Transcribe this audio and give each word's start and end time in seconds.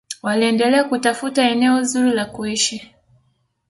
waliendelea 0.23 0.83
kutafuta 0.83 1.49
eneo 1.49 1.83
zuri 1.83 2.11
la 2.11 2.25
kuishi 2.25 2.95